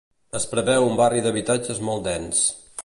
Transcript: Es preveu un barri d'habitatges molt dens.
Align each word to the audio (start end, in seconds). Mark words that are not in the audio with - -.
Es 0.37 0.47
preveu 0.53 0.87
un 0.87 0.97
barri 1.01 1.21
d'habitatges 1.27 1.85
molt 1.91 2.07
dens. 2.11 2.43